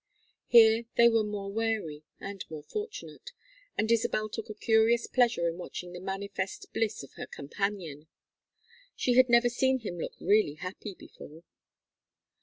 Here 0.47 0.85
they 0.97 1.07
were 1.09 1.23
more 1.23 1.51
wary 1.53 2.03
and 2.19 2.43
more 2.49 2.63
fortunate, 2.63 3.33
and 3.77 3.91
Isabel 3.91 4.29
took 4.29 4.49
a 4.49 4.55
curious 4.55 5.05
pleasure 5.05 5.47
in 5.47 5.59
watching 5.59 5.93
the 5.93 5.99
manifest 5.99 6.73
bliss 6.73 7.03
of 7.03 7.13
her 7.17 7.27
companion. 7.27 8.07
She 8.95 9.13
had 9.13 9.29
never 9.29 9.47
seen 9.47 9.81
him 9.81 9.99
look 9.99 10.15
really 10.19 10.55
happy 10.55 10.95
before. 10.95 11.43